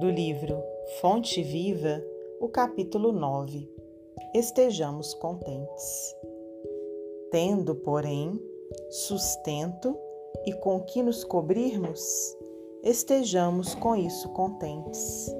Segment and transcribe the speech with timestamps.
[0.00, 0.64] do livro
[0.98, 2.02] Fonte Viva,
[2.40, 3.70] o capítulo 9.
[4.34, 6.16] Estejamos contentes.
[7.30, 8.40] Tendo, porém,
[8.88, 9.94] sustento
[10.46, 12.00] e com que nos cobrirmos,
[12.82, 15.30] estejamos com isso contentes.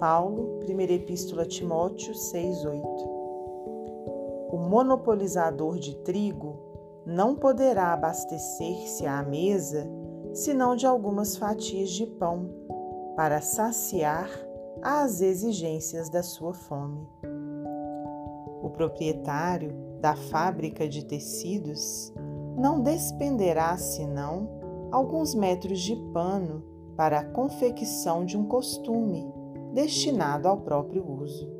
[0.00, 2.82] Paulo, 1 Epístola a Timóteo 6:8.
[4.50, 6.58] O monopolizador de trigo
[7.06, 9.88] não poderá abastecer-se à mesa
[10.32, 12.66] senão de algumas fatias de pão
[13.16, 14.28] para saciar
[14.82, 17.08] as exigências da sua fome.
[18.62, 22.12] O proprietário da fábrica de tecidos
[22.58, 24.48] não despenderá senão
[24.92, 26.62] alguns metros de pano
[26.94, 29.26] para a confecção de um costume
[29.72, 31.50] destinado ao próprio uso.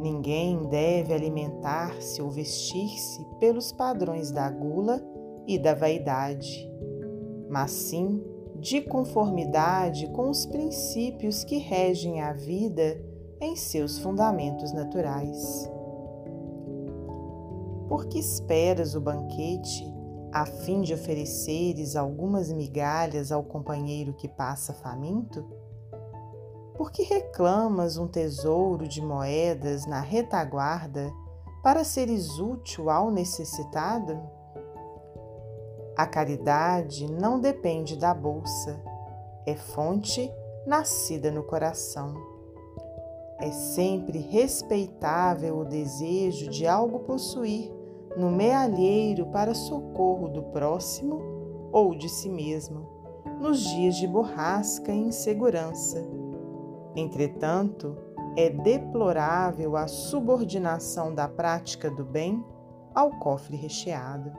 [0.00, 5.00] Ninguém deve alimentar-se ou vestir-se pelos padrões da gula
[5.46, 6.70] e da vaidade,
[7.48, 8.22] mas sim
[8.56, 13.00] de conformidade com os princípios que regem a vida
[13.40, 15.70] em seus fundamentos naturais.
[17.88, 19.92] Por que esperas o banquete
[20.32, 25.44] a fim de ofereceres algumas migalhas ao companheiro que passa faminto?
[26.76, 31.12] Por que reclamas um tesouro de moedas na retaguarda
[31.62, 34.20] para seres útil ao necessitado?
[35.96, 38.82] A caridade não depende da bolsa,
[39.46, 40.32] é fonte
[40.66, 42.14] nascida no coração.
[43.40, 47.72] É sempre respeitável o desejo de algo possuir
[48.16, 51.20] no mealheiro para socorro do próximo
[51.70, 52.88] ou de si mesmo,
[53.40, 56.04] nos dias de borrasca e insegurança.
[56.96, 57.96] Entretanto,
[58.36, 62.44] é deplorável a subordinação da prática do bem
[62.94, 64.32] ao cofre recheado.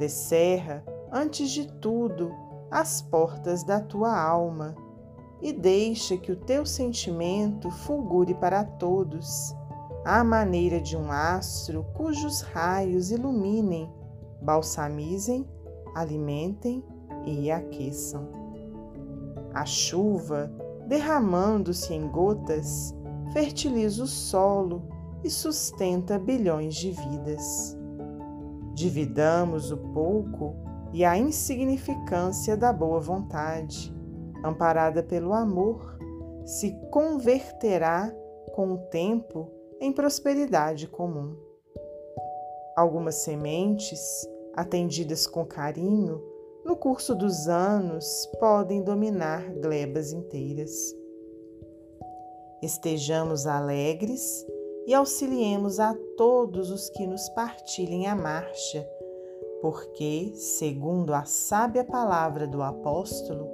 [0.00, 2.34] Descerra, antes de tudo,
[2.70, 4.74] as portas da tua alma
[5.42, 9.54] e deixa que o teu sentimento fulgure para todos,
[10.02, 13.92] à maneira de um astro cujos raios iluminem,
[14.40, 15.46] balsamizem,
[15.94, 16.82] alimentem
[17.26, 18.26] e aqueçam.
[19.52, 20.50] A chuva,
[20.88, 22.96] derramando-se em gotas,
[23.34, 24.82] fertiliza o solo
[25.22, 27.78] e sustenta bilhões de vidas
[28.80, 30.56] dividamos o pouco
[30.90, 33.94] e a insignificância da boa vontade,
[34.42, 35.98] amparada pelo amor,
[36.46, 38.10] se converterá
[38.54, 39.50] com o tempo
[39.82, 41.36] em prosperidade comum.
[42.74, 44.00] Algumas sementes,
[44.54, 46.22] atendidas com carinho,
[46.64, 50.72] no curso dos anos podem dominar glebas inteiras.
[52.62, 54.46] Estejamos alegres
[54.86, 58.88] e auxiliemos a todos os que nos partilhem a marcha,
[59.60, 63.48] porque, segundo a sábia palavra do apóstolo,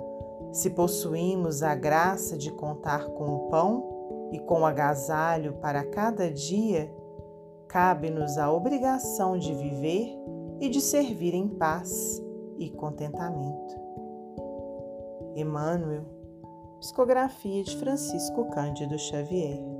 [0.52, 6.30] se possuímos a graça de contar com o pão e com o agasalho para cada
[6.30, 6.90] dia,
[7.68, 10.16] cabe-nos a obrigação de viver
[10.60, 12.22] e de servir em paz
[12.58, 13.74] e contentamento.
[15.34, 16.04] Emmanuel,
[16.80, 19.75] psicografia de Francisco Cândido Xavier.